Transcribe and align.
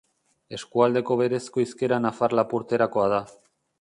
Eskualdeko 0.57 1.17
berezko 1.21 1.63
hizkera 1.65 2.01
nafar-lapurterakoa 2.07 3.11
da. 3.13 3.21